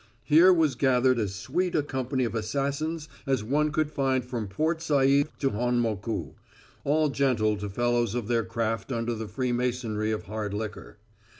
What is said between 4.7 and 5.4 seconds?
Said